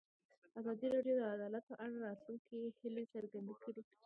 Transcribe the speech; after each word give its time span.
ازادي 0.59 0.87
راډیو 0.95 1.15
د 1.17 1.21
عدالت 1.35 1.63
په 1.69 1.75
اړه 1.83 1.93
د 1.97 2.01
راتلونکي 2.07 2.55
هیلې 2.79 3.03
څرګندې 3.13 3.53
کړې. 3.63 3.81